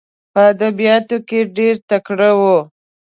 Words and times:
په 0.33 0.39
ادبیاتو 0.51 1.17
کې 1.27 1.39
ډېر 1.57 1.75
تکړه 1.89 2.29
وو. 2.39 2.57